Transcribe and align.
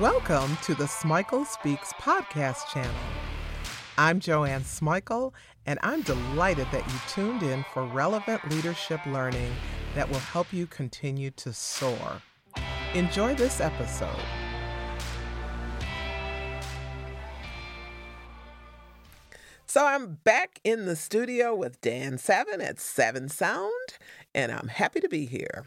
Welcome 0.00 0.56
to 0.62 0.76
the 0.76 0.84
Smikle 0.84 1.44
Speaks 1.44 1.92
podcast 1.94 2.68
channel. 2.68 2.94
I'm 3.96 4.20
Joanne 4.20 4.60
Smikle, 4.60 5.32
and 5.66 5.80
I'm 5.82 6.02
delighted 6.02 6.68
that 6.70 6.86
you 6.86 6.98
tuned 7.08 7.42
in 7.42 7.64
for 7.74 7.84
relevant 7.84 8.48
leadership 8.48 9.04
learning 9.06 9.52
that 9.96 10.08
will 10.08 10.20
help 10.20 10.52
you 10.52 10.68
continue 10.68 11.32
to 11.32 11.52
soar. 11.52 12.22
Enjoy 12.94 13.34
this 13.34 13.60
episode. 13.60 14.22
So 19.66 19.84
I'm 19.84 20.20
back 20.22 20.60
in 20.62 20.86
the 20.86 20.94
studio 20.94 21.56
with 21.56 21.80
Dan 21.80 22.18
Seven 22.18 22.60
at 22.60 22.78
Seven 22.78 23.28
Sound, 23.28 23.98
and 24.32 24.52
I'm 24.52 24.68
happy 24.68 25.00
to 25.00 25.08
be 25.08 25.26
here. 25.26 25.66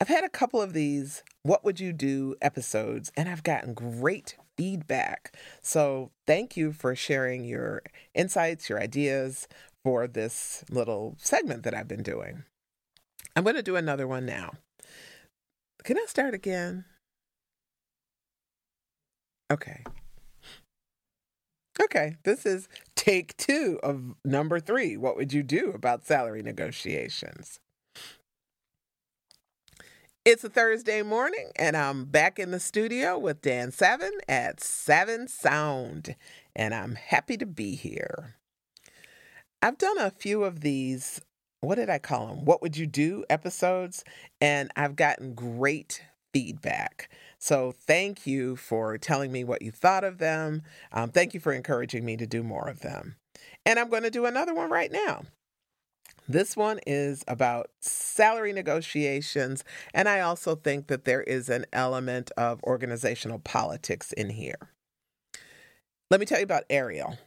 I've 0.00 0.08
had 0.08 0.24
a 0.24 0.28
couple 0.28 0.60
of 0.60 0.74
these 0.74 1.22
What 1.42 1.64
Would 1.64 1.80
You 1.80 1.92
Do 1.92 2.36
episodes, 2.42 3.10
and 3.16 3.28
I've 3.28 3.42
gotten 3.42 3.72
great 3.72 4.36
feedback. 4.56 5.34
So 5.62 6.10
thank 6.26 6.56
you 6.56 6.72
for 6.72 6.94
sharing 6.94 7.44
your 7.44 7.82
insights, 8.14 8.68
your 8.68 8.80
ideas 8.80 9.48
for 9.82 10.06
this 10.06 10.64
little 10.70 11.16
segment 11.18 11.62
that 11.62 11.74
I've 11.74 11.88
been 11.88 12.02
doing. 12.02 12.44
I'm 13.34 13.44
going 13.44 13.56
to 13.56 13.62
do 13.62 13.76
another 13.76 14.06
one 14.06 14.26
now. 14.26 14.52
Can 15.82 15.96
I 15.96 16.04
start 16.06 16.34
again? 16.34 16.84
Okay. 19.50 19.84
Okay, 21.80 22.16
this 22.24 22.44
is 22.44 22.68
take 22.96 23.36
two 23.36 23.78
of 23.82 24.14
number 24.24 24.58
three. 24.60 24.96
What 24.96 25.16
would 25.16 25.32
you 25.32 25.42
do 25.42 25.70
about 25.70 26.04
salary 26.04 26.42
negotiations? 26.42 27.60
It's 30.26 30.42
a 30.42 30.48
Thursday 30.48 31.02
morning, 31.02 31.52
and 31.54 31.76
I'm 31.76 32.04
back 32.04 32.40
in 32.40 32.50
the 32.50 32.58
studio 32.58 33.16
with 33.16 33.42
Dan 33.42 33.70
Seven 33.70 34.10
at 34.26 34.60
Seven 34.60 35.28
Sound, 35.28 36.16
and 36.56 36.74
I'm 36.74 36.96
happy 36.96 37.36
to 37.36 37.46
be 37.46 37.76
here. 37.76 38.34
I've 39.62 39.78
done 39.78 39.98
a 39.98 40.10
few 40.10 40.42
of 40.42 40.62
these, 40.62 41.20
what 41.60 41.76
did 41.76 41.88
I 41.88 42.00
call 42.00 42.26
them? 42.26 42.44
What 42.44 42.60
would 42.60 42.76
you 42.76 42.88
do 42.88 43.24
episodes? 43.30 44.02
And 44.40 44.72
I've 44.74 44.96
gotten 44.96 45.32
great 45.32 46.02
feedback. 46.32 47.08
So 47.38 47.70
thank 47.70 48.26
you 48.26 48.56
for 48.56 48.98
telling 48.98 49.30
me 49.30 49.44
what 49.44 49.62
you 49.62 49.70
thought 49.70 50.02
of 50.02 50.18
them. 50.18 50.62
Um, 50.90 51.10
thank 51.10 51.34
you 51.34 51.40
for 51.40 51.52
encouraging 51.52 52.04
me 52.04 52.16
to 52.16 52.26
do 52.26 52.42
more 52.42 52.68
of 52.68 52.80
them. 52.80 53.14
And 53.64 53.78
I'm 53.78 53.90
going 53.90 54.02
to 54.02 54.10
do 54.10 54.26
another 54.26 54.56
one 54.56 54.72
right 54.72 54.90
now. 54.90 55.22
This 56.28 56.56
one 56.56 56.80
is 56.86 57.24
about 57.28 57.70
salary 57.80 58.52
negotiations, 58.52 59.62
and 59.94 60.08
I 60.08 60.20
also 60.20 60.56
think 60.56 60.88
that 60.88 61.04
there 61.04 61.22
is 61.22 61.48
an 61.48 61.66
element 61.72 62.32
of 62.36 62.62
organizational 62.64 63.38
politics 63.38 64.12
in 64.12 64.30
here. 64.30 64.70
Let 66.10 66.20
me 66.20 66.26
tell 66.26 66.38
you 66.38 66.44
about 66.44 66.64
Ariel. 66.68 67.18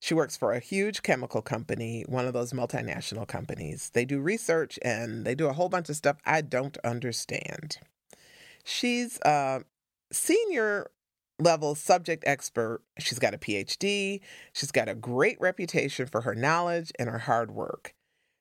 She 0.00 0.14
works 0.14 0.36
for 0.36 0.52
a 0.52 0.60
huge 0.60 1.02
chemical 1.02 1.42
company, 1.42 2.04
one 2.06 2.26
of 2.26 2.32
those 2.32 2.52
multinational 2.52 3.26
companies. 3.26 3.90
They 3.92 4.04
do 4.04 4.20
research 4.20 4.78
and 4.82 5.24
they 5.24 5.34
do 5.34 5.48
a 5.48 5.52
whole 5.52 5.68
bunch 5.68 5.88
of 5.88 5.96
stuff 5.96 6.18
I 6.24 6.42
don't 6.42 6.76
understand. 6.84 7.78
She's 8.62 9.18
a 9.22 9.62
senior 10.12 10.90
level 11.38 11.74
subject 11.74 12.24
expert. 12.26 12.82
She's 12.98 13.18
got 13.18 13.34
a 13.34 13.38
PhD. 13.38 14.20
She's 14.52 14.70
got 14.70 14.88
a 14.88 14.94
great 14.94 15.40
reputation 15.40 16.06
for 16.06 16.22
her 16.22 16.34
knowledge 16.34 16.92
and 16.98 17.08
her 17.08 17.18
hard 17.18 17.50
work. 17.50 17.94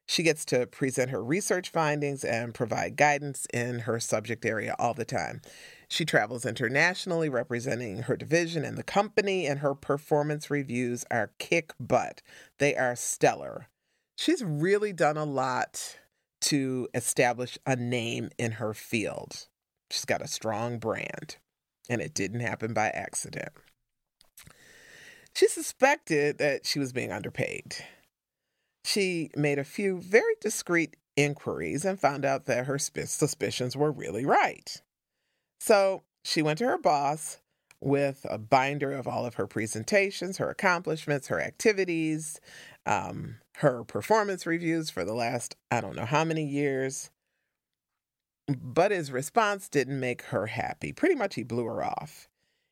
She 0.07 0.23
gets 0.23 0.45
to 0.45 0.67
present 0.67 1.09
her 1.09 1.23
research 1.23 1.69
findings 1.69 2.23
and 2.23 2.53
provide 2.53 2.95
guidance 2.95 3.47
in 3.53 3.79
her 3.79 3.99
subject 3.99 4.45
area 4.45 4.75
all 4.77 4.93
the 4.93 5.05
time. 5.05 5.41
She 5.87 6.05
travels 6.05 6.45
internationally 6.45 7.27
representing 7.27 8.03
her 8.03 8.15
division 8.15 8.63
and 8.63 8.77
the 8.77 8.83
company, 8.83 9.47
and 9.47 9.59
her 9.59 9.73
performance 9.73 10.49
reviews 10.51 11.05
are 11.09 11.31
kick 11.39 11.73
butt. 11.79 12.21
They 12.59 12.75
are 12.75 12.95
stellar. 12.95 13.67
She's 14.15 14.43
really 14.43 14.93
done 14.93 15.17
a 15.17 15.25
lot 15.25 15.97
to 16.41 16.87
establish 16.93 17.57
a 17.65 17.75
name 17.75 18.29
in 18.37 18.53
her 18.53 18.73
field. 18.73 19.47
She's 19.89 20.05
got 20.05 20.21
a 20.21 20.27
strong 20.27 20.77
brand, 20.77 21.37
and 21.89 22.01
it 22.01 22.13
didn't 22.13 22.41
happen 22.41 22.73
by 22.73 22.89
accident. 22.89 23.49
She 25.35 25.47
suspected 25.47 26.37
that 26.37 26.65
she 26.65 26.79
was 26.79 26.93
being 26.93 27.11
underpaid. 27.11 27.75
She 28.85 29.31
made 29.35 29.57
a 29.57 29.63
few 29.63 29.99
very 29.99 30.35
discreet 30.39 30.95
inquiries 31.15 31.85
and 31.85 31.99
found 31.99 32.23
out 32.23 32.45
that 32.45 32.67
her 32.67 32.77
suspicions 32.77 33.75
were 33.75 33.91
really 33.91 34.25
right. 34.25 34.79
So 35.59 36.03
she 36.23 36.43
went 36.43 36.59
to 36.59 36.67
her 36.67 36.77
boss 36.77 37.39
with 37.81 38.27
a 38.29 38.37
binder 38.37 38.91
of 38.91 39.07
all 39.07 39.25
of 39.25 39.35
her 39.35 39.47
presentations, 39.47 40.37
her 40.37 40.51
accomplishments, 40.51 41.29
her 41.29 41.41
activities, 41.41 42.39
um, 42.85 43.37
her 43.57 43.83
performance 43.83 44.45
reviews 44.45 44.91
for 44.91 45.03
the 45.03 45.15
last, 45.15 45.55
I 45.71 45.81
don't 45.81 45.95
know 45.95 46.05
how 46.05 46.23
many 46.23 46.45
years. 46.45 47.09
But 48.47 48.91
his 48.91 49.11
response 49.11 49.67
didn't 49.67 49.99
make 49.99 50.21
her 50.23 50.45
happy. 50.45 50.93
Pretty 50.93 51.15
much, 51.15 51.33
he 51.33 51.43
blew 51.43 51.65
her 51.65 51.83
off. 51.83 52.29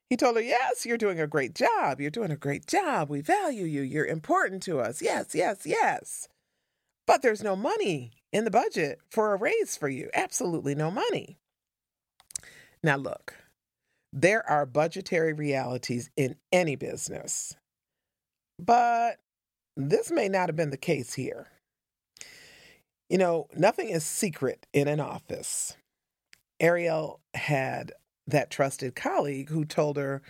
He 0.09 0.17
told 0.17 0.35
her, 0.35 0.41
Yes, 0.41 0.85
you're 0.85 0.97
doing 0.97 1.19
a 1.19 1.27
great 1.27 1.55
job. 1.55 1.99
You're 1.99 2.11
doing 2.11 2.31
a 2.31 2.37
great 2.37 2.67
job. 2.67 3.09
We 3.09 3.21
value 3.21 3.65
you. 3.65 3.81
You're 3.81 4.05
important 4.05 4.63
to 4.63 4.79
us. 4.79 5.01
Yes, 5.01 5.33
yes, 5.33 5.65
yes. 5.65 6.27
But 7.05 7.21
there's 7.21 7.43
no 7.43 7.55
money 7.55 8.11
in 8.31 8.45
the 8.45 8.51
budget 8.51 8.99
for 9.09 9.33
a 9.33 9.37
raise 9.37 9.75
for 9.75 9.89
you. 9.89 10.09
Absolutely 10.13 10.75
no 10.75 10.89
money. 10.89 11.37
Now, 12.81 12.97
look, 12.97 13.33
there 14.11 14.47
are 14.49 14.65
budgetary 14.65 15.33
realities 15.33 16.09
in 16.15 16.35
any 16.51 16.75
business, 16.75 17.55
but 18.59 19.17
this 19.75 20.11
may 20.11 20.29
not 20.29 20.49
have 20.49 20.55
been 20.55 20.69
the 20.69 20.77
case 20.77 21.13
here. 21.13 21.47
You 23.09 23.17
know, 23.17 23.47
nothing 23.55 23.89
is 23.89 24.05
secret 24.05 24.65
in 24.73 24.87
an 24.87 24.99
office. 24.99 25.75
Ariel 26.59 27.19
had 27.33 27.91
that 28.27 28.49
trusted 28.49 28.95
colleague 28.95 29.49
who 29.49 29.65
told 29.65 29.97
her 29.97 30.21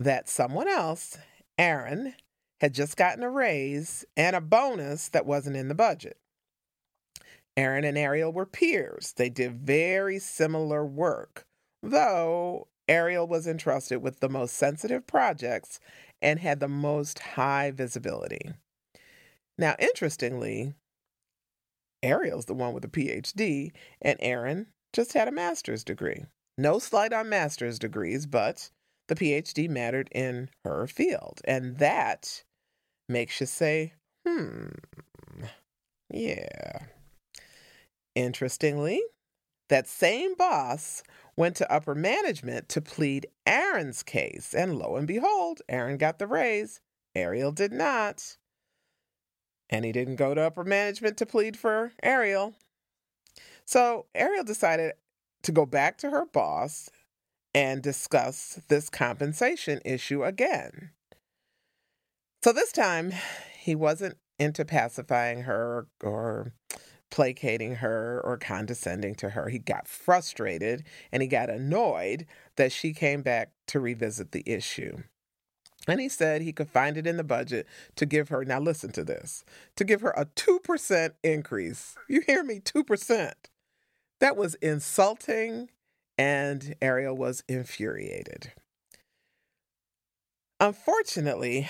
that 0.00 0.28
someone 0.28 0.68
else, 0.68 1.18
Aaron, 1.58 2.14
had 2.60 2.74
just 2.74 2.96
gotten 2.96 3.22
a 3.22 3.30
raise 3.30 4.04
and 4.16 4.36
a 4.36 4.40
bonus 4.40 5.08
that 5.08 5.26
wasn't 5.26 5.56
in 5.56 5.68
the 5.68 5.74
budget. 5.74 6.16
Aaron 7.56 7.84
and 7.84 7.98
Ariel 7.98 8.32
were 8.32 8.46
peers. 8.46 9.12
They 9.16 9.28
did 9.28 9.52
very 9.52 10.18
similar 10.18 10.86
work, 10.86 11.44
though 11.82 12.68
Ariel 12.88 13.26
was 13.26 13.46
entrusted 13.46 14.02
with 14.02 14.20
the 14.20 14.28
most 14.28 14.54
sensitive 14.54 15.06
projects 15.06 15.80
and 16.20 16.40
had 16.40 16.60
the 16.60 16.68
most 16.68 17.18
high 17.18 17.70
visibility. 17.70 18.52
Now, 19.58 19.76
interestingly, 19.78 20.74
Ariel's 22.02 22.46
the 22.46 22.54
one 22.54 22.72
with 22.72 22.84
a 22.84 22.88
PhD, 22.88 23.72
and 24.00 24.16
Aaron 24.20 24.68
just 24.92 25.12
had 25.12 25.28
a 25.28 25.32
master's 25.32 25.84
degree. 25.84 26.24
No 26.58 26.78
slight 26.78 27.12
on 27.12 27.28
master's 27.28 27.78
degrees, 27.78 28.26
but 28.26 28.70
the 29.08 29.14
PhD 29.14 29.68
mattered 29.68 30.08
in 30.12 30.50
her 30.64 30.86
field. 30.86 31.40
And 31.44 31.78
that 31.78 32.44
makes 33.08 33.40
you 33.40 33.46
say, 33.46 33.94
hmm, 34.26 34.68
yeah. 36.12 36.86
Interestingly, 38.14 39.02
that 39.68 39.88
same 39.88 40.34
boss 40.34 41.02
went 41.36 41.56
to 41.56 41.72
upper 41.72 41.94
management 41.94 42.68
to 42.68 42.80
plead 42.80 43.26
Aaron's 43.46 44.02
case. 44.02 44.54
And 44.54 44.78
lo 44.78 44.96
and 44.96 45.06
behold, 45.06 45.62
Aaron 45.68 45.96
got 45.96 46.18
the 46.18 46.26
raise. 46.26 46.80
Ariel 47.14 47.52
did 47.52 47.72
not 47.72 48.36
and 49.72 49.86
he 49.86 49.90
didn't 49.90 50.16
go 50.16 50.34
to 50.34 50.42
upper 50.42 50.64
management 50.64 51.16
to 51.16 51.26
plead 51.26 51.56
for 51.56 51.92
Ariel. 52.02 52.54
So 53.64 54.04
Ariel 54.14 54.44
decided 54.44 54.92
to 55.42 55.52
go 55.52 55.66
back 55.66 55.98
to 55.98 56.10
her 56.10 56.26
boss 56.26 56.90
and 57.54 57.82
discuss 57.82 58.60
this 58.68 58.88
compensation 58.88 59.80
issue 59.84 60.24
again. 60.24 60.90
So 62.42 62.52
this 62.52 62.72
time, 62.72 63.12
he 63.58 63.74
wasn't 63.74 64.16
into 64.38 64.64
pacifying 64.64 65.42
her 65.42 65.86
or 66.02 66.52
placating 67.10 67.76
her 67.76 68.20
or 68.24 68.38
condescending 68.38 69.14
to 69.16 69.30
her. 69.30 69.48
He 69.48 69.58
got 69.58 69.86
frustrated 69.86 70.82
and 71.12 71.22
he 71.22 71.28
got 71.28 71.50
annoyed 71.50 72.26
that 72.56 72.72
she 72.72 72.92
came 72.94 73.22
back 73.22 73.52
to 73.68 73.78
revisit 73.78 74.32
the 74.32 74.42
issue. 74.46 75.02
And 75.86 76.00
he 76.00 76.08
said 76.08 76.42
he 76.42 76.52
could 76.52 76.68
find 76.68 76.96
it 76.96 77.06
in 77.06 77.16
the 77.16 77.24
budget 77.24 77.66
to 77.96 78.06
give 78.06 78.28
her, 78.30 78.44
now 78.44 78.60
listen 78.60 78.92
to 78.92 79.04
this, 79.04 79.44
to 79.76 79.84
give 79.84 80.00
her 80.00 80.14
a 80.16 80.26
2% 80.26 81.10
increase. 81.22 81.96
You 82.08 82.22
hear 82.26 82.42
me? 82.42 82.60
2%. 82.60 83.32
That 84.22 84.36
was 84.36 84.54
insulting, 84.62 85.68
and 86.16 86.76
Ariel 86.80 87.16
was 87.16 87.42
infuriated. 87.48 88.52
Unfortunately, 90.60 91.68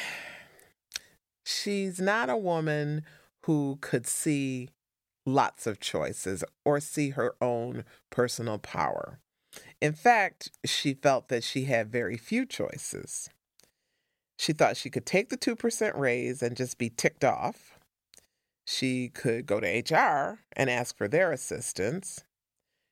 she's 1.46 1.98
not 1.98 2.28
a 2.28 2.36
woman 2.36 3.04
who 3.46 3.78
could 3.80 4.06
see 4.06 4.68
lots 5.24 5.66
of 5.66 5.80
choices 5.80 6.44
or 6.62 6.78
see 6.78 7.08
her 7.10 7.34
own 7.40 7.84
personal 8.10 8.58
power. 8.58 9.18
In 9.80 9.94
fact, 9.94 10.50
she 10.62 10.92
felt 10.92 11.28
that 11.28 11.44
she 11.44 11.64
had 11.64 11.90
very 11.90 12.18
few 12.18 12.44
choices. 12.44 13.30
She 14.38 14.52
thought 14.52 14.76
she 14.76 14.90
could 14.90 15.06
take 15.06 15.30
the 15.30 15.38
2% 15.38 15.96
raise 15.96 16.42
and 16.42 16.54
just 16.54 16.76
be 16.76 16.90
ticked 16.90 17.24
off. 17.24 17.78
She 18.66 19.08
could 19.08 19.46
go 19.46 19.58
to 19.58 19.66
HR 19.66 20.40
and 20.54 20.68
ask 20.68 20.94
for 20.94 21.08
their 21.08 21.32
assistance. 21.32 22.24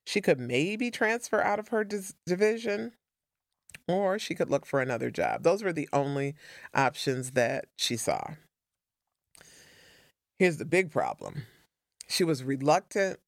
She 0.06 0.20
could 0.20 0.40
maybe 0.40 0.90
transfer 0.90 1.40
out 1.40 1.58
of 1.58 1.68
her 1.68 1.84
dis- 1.84 2.14
division 2.26 2.92
or 3.88 4.18
she 4.18 4.34
could 4.34 4.50
look 4.50 4.66
for 4.66 4.80
another 4.80 5.10
job. 5.10 5.42
Those 5.42 5.62
were 5.62 5.72
the 5.72 5.88
only 5.92 6.34
options 6.74 7.32
that 7.32 7.66
she 7.76 7.96
saw. 7.96 8.34
Here's 10.38 10.56
the 10.56 10.64
big 10.64 10.90
problem 10.90 11.44
she 12.08 12.24
was 12.24 12.42
reluctant. 12.42 13.20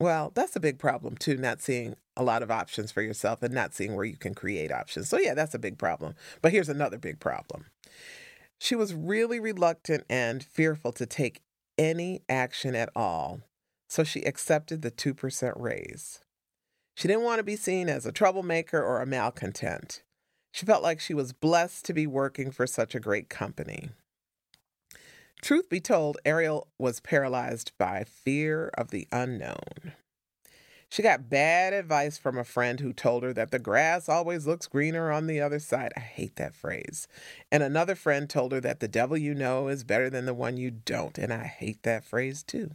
Well, 0.00 0.30
that's 0.32 0.54
a 0.54 0.60
big 0.60 0.78
problem 0.78 1.16
too, 1.16 1.36
not 1.36 1.60
seeing 1.60 1.96
a 2.16 2.22
lot 2.22 2.42
of 2.42 2.50
options 2.50 2.92
for 2.92 3.02
yourself 3.02 3.42
and 3.42 3.52
not 3.52 3.74
seeing 3.74 3.96
where 3.96 4.04
you 4.04 4.16
can 4.16 4.34
create 4.34 4.70
options. 4.70 5.08
So, 5.08 5.18
yeah, 5.18 5.34
that's 5.34 5.54
a 5.54 5.58
big 5.58 5.76
problem. 5.76 6.14
But 6.40 6.52
here's 6.52 6.68
another 6.68 6.98
big 6.98 7.18
problem. 7.18 7.66
She 8.60 8.74
was 8.76 8.94
really 8.94 9.40
reluctant 9.40 10.04
and 10.08 10.42
fearful 10.42 10.92
to 10.92 11.06
take 11.06 11.40
any 11.76 12.22
action 12.28 12.74
at 12.74 12.90
all, 12.94 13.40
so 13.88 14.04
she 14.04 14.22
accepted 14.22 14.82
the 14.82 14.90
2% 14.90 15.52
raise. 15.56 16.20
She 16.94 17.08
didn't 17.08 17.24
want 17.24 17.38
to 17.38 17.44
be 17.44 17.56
seen 17.56 17.88
as 17.88 18.06
a 18.06 18.12
troublemaker 18.12 18.82
or 18.82 19.00
a 19.00 19.06
malcontent. 19.06 20.02
She 20.52 20.66
felt 20.66 20.82
like 20.82 21.00
she 21.00 21.14
was 21.14 21.32
blessed 21.32 21.84
to 21.86 21.92
be 21.92 22.06
working 22.06 22.50
for 22.50 22.66
such 22.66 22.94
a 22.94 23.00
great 23.00 23.28
company. 23.28 23.90
Truth 25.40 25.68
be 25.68 25.80
told, 25.80 26.18
Ariel 26.24 26.66
was 26.78 27.00
paralyzed 27.00 27.72
by 27.78 28.04
fear 28.04 28.72
of 28.76 28.90
the 28.90 29.06
unknown. 29.12 29.92
She 30.90 31.02
got 31.02 31.28
bad 31.28 31.74
advice 31.74 32.16
from 32.16 32.38
a 32.38 32.44
friend 32.44 32.80
who 32.80 32.92
told 32.92 33.22
her 33.22 33.32
that 33.34 33.50
the 33.50 33.58
grass 33.58 34.08
always 34.08 34.46
looks 34.46 34.66
greener 34.66 35.12
on 35.12 35.26
the 35.26 35.40
other 35.40 35.58
side. 35.58 35.92
I 35.96 36.00
hate 36.00 36.36
that 36.36 36.54
phrase. 36.54 37.06
And 37.52 37.62
another 37.62 37.94
friend 37.94 38.28
told 38.28 38.52
her 38.52 38.60
that 38.62 38.80
the 38.80 38.88
devil 38.88 39.16
you 39.16 39.34
know 39.34 39.68
is 39.68 39.84
better 39.84 40.08
than 40.08 40.24
the 40.24 40.34
one 40.34 40.56
you 40.56 40.70
don't. 40.70 41.18
And 41.18 41.32
I 41.32 41.44
hate 41.44 41.82
that 41.82 42.04
phrase 42.04 42.42
too. 42.42 42.72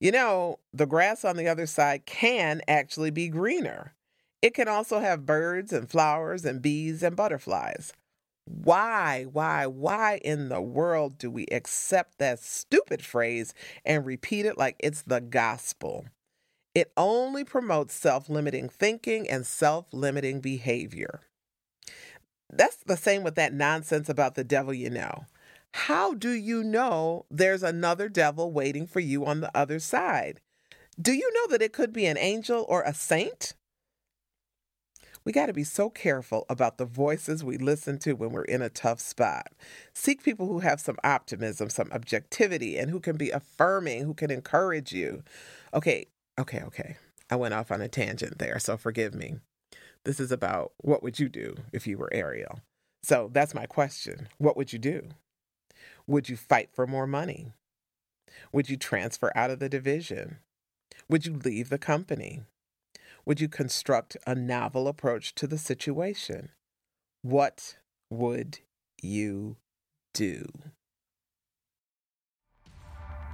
You 0.00 0.12
know, 0.12 0.58
the 0.72 0.86
grass 0.86 1.26
on 1.26 1.36
the 1.36 1.46
other 1.46 1.66
side 1.66 2.06
can 2.06 2.62
actually 2.66 3.10
be 3.10 3.28
greener. 3.28 3.94
It 4.40 4.54
can 4.54 4.66
also 4.66 4.98
have 5.00 5.26
birds 5.26 5.74
and 5.74 5.90
flowers 5.90 6.46
and 6.46 6.62
bees 6.62 7.02
and 7.02 7.14
butterflies. 7.14 7.92
Why, 8.46 9.26
why, 9.30 9.66
why 9.66 10.20
in 10.24 10.48
the 10.48 10.62
world 10.62 11.18
do 11.18 11.30
we 11.30 11.46
accept 11.52 12.18
that 12.18 12.40
stupid 12.40 13.04
phrase 13.04 13.52
and 13.84 14.06
repeat 14.06 14.46
it 14.46 14.56
like 14.56 14.76
it's 14.78 15.02
the 15.02 15.20
gospel? 15.20 16.06
It 16.74 16.92
only 16.96 17.44
promotes 17.44 17.94
self 17.94 18.30
limiting 18.30 18.70
thinking 18.70 19.28
and 19.28 19.46
self 19.46 19.92
limiting 19.92 20.40
behavior. 20.40 21.20
That's 22.50 22.76
the 22.76 22.96
same 22.96 23.22
with 23.22 23.34
that 23.34 23.52
nonsense 23.52 24.08
about 24.08 24.34
the 24.34 24.44
devil 24.44 24.72
you 24.72 24.88
know. 24.88 25.26
How 25.74 26.14
do 26.14 26.30
you 26.30 26.62
know 26.62 27.26
there's 27.30 27.62
another 27.62 28.08
devil 28.08 28.52
waiting 28.52 28.86
for 28.86 29.00
you 29.00 29.24
on 29.24 29.40
the 29.40 29.56
other 29.56 29.78
side? 29.78 30.40
Do 31.00 31.12
you 31.12 31.30
know 31.32 31.46
that 31.50 31.62
it 31.62 31.72
could 31.72 31.92
be 31.92 32.06
an 32.06 32.18
angel 32.18 32.66
or 32.68 32.82
a 32.82 32.94
saint? 32.94 33.54
We 35.24 35.32
got 35.32 35.46
to 35.46 35.52
be 35.52 35.64
so 35.64 35.90
careful 35.90 36.46
about 36.48 36.78
the 36.78 36.86
voices 36.86 37.44
we 37.44 37.58
listen 37.58 37.98
to 38.00 38.14
when 38.14 38.30
we're 38.30 38.42
in 38.44 38.62
a 38.62 38.70
tough 38.70 39.00
spot. 39.00 39.52
Seek 39.94 40.24
people 40.24 40.46
who 40.46 40.60
have 40.60 40.80
some 40.80 40.96
optimism, 41.04 41.68
some 41.68 41.90
objectivity, 41.92 42.78
and 42.78 42.90
who 42.90 43.00
can 43.00 43.16
be 43.16 43.30
affirming, 43.30 44.04
who 44.04 44.14
can 44.14 44.30
encourage 44.30 44.92
you. 44.92 45.22
Okay, 45.74 46.06
Okay, 46.40 46.62
okay. 46.62 46.96
I 47.28 47.36
went 47.36 47.52
off 47.52 47.70
on 47.70 47.82
a 47.82 47.88
tangent 47.88 48.38
there, 48.38 48.58
so 48.58 48.78
forgive 48.78 49.14
me. 49.14 49.36
This 50.06 50.18
is 50.18 50.32
about 50.32 50.72
what 50.78 51.02
would 51.02 51.18
you 51.18 51.28
do 51.28 51.56
if 51.70 51.86
you 51.86 51.98
were 51.98 52.08
Ariel? 52.12 52.60
So 53.02 53.28
that's 53.30 53.54
my 53.54 53.66
question. 53.66 54.28
What 54.38 54.56
would 54.56 54.72
you 54.72 54.78
do? 54.78 55.08
Would 56.10 56.28
you 56.28 56.36
fight 56.36 56.70
for 56.72 56.88
more 56.88 57.06
money? 57.06 57.52
Would 58.52 58.68
you 58.68 58.76
transfer 58.76 59.30
out 59.36 59.50
of 59.50 59.60
the 59.60 59.68
division? 59.68 60.38
Would 61.08 61.24
you 61.24 61.34
leave 61.34 61.68
the 61.68 61.78
company? 61.78 62.40
Would 63.24 63.40
you 63.40 63.48
construct 63.48 64.16
a 64.26 64.34
novel 64.34 64.88
approach 64.88 65.36
to 65.36 65.46
the 65.46 65.56
situation? 65.56 66.48
What 67.22 67.76
would 68.10 68.58
you 69.00 69.58
do? 70.12 70.46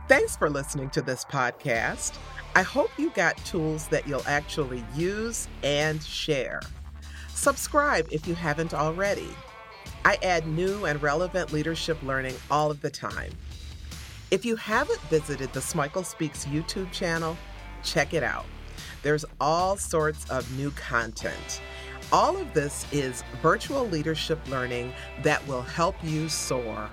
Thanks 0.06 0.36
for 0.36 0.50
listening 0.50 0.90
to 0.90 1.00
this 1.00 1.24
podcast. 1.24 2.18
I 2.54 2.60
hope 2.60 2.90
you 2.98 3.08
got 3.12 3.38
tools 3.46 3.88
that 3.88 4.06
you'll 4.06 4.26
actually 4.26 4.84
use 4.94 5.48
and 5.62 6.02
share. 6.02 6.60
Subscribe 7.30 8.06
if 8.12 8.28
you 8.28 8.34
haven't 8.34 8.74
already. 8.74 9.30
I 10.06 10.18
add 10.22 10.46
new 10.46 10.84
and 10.84 11.02
relevant 11.02 11.52
leadership 11.52 12.00
learning 12.00 12.36
all 12.48 12.70
of 12.70 12.80
the 12.80 12.90
time. 12.90 13.32
If 14.30 14.44
you 14.44 14.54
haven't 14.54 15.00
visited 15.10 15.52
the 15.52 15.58
Smikle 15.58 16.06
Speaks 16.06 16.44
YouTube 16.44 16.92
channel, 16.92 17.36
check 17.82 18.14
it 18.14 18.22
out. 18.22 18.46
There's 19.02 19.24
all 19.40 19.76
sorts 19.76 20.30
of 20.30 20.48
new 20.56 20.70
content. 20.70 21.60
All 22.12 22.36
of 22.36 22.54
this 22.54 22.86
is 22.92 23.24
virtual 23.42 23.88
leadership 23.88 24.38
learning 24.48 24.92
that 25.24 25.44
will 25.48 25.62
help 25.62 25.96
you 26.04 26.28
soar 26.28 26.88